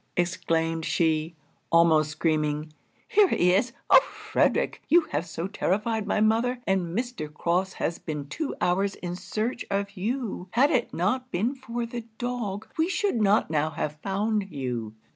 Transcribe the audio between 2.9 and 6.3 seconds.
'here he is! Oh Frederic, you have so terrified my